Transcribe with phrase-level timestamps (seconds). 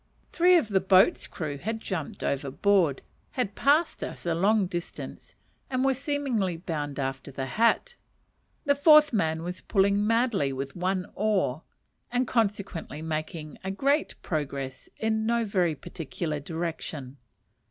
[0.31, 3.03] Three of the boat's crew had jumped overboard,
[3.33, 5.35] had passed us a long distance,
[5.69, 7.93] and were seemingly bound after the hat;
[8.65, 11.61] the fourth man was pulling madly with one oar,
[12.11, 17.17] and consequently making great progress in no very particular direction.